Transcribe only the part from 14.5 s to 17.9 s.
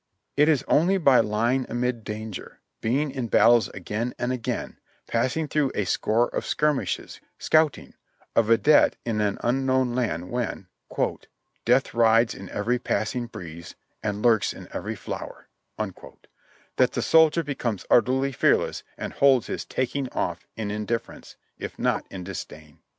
in every flower,"— that the soldier becomes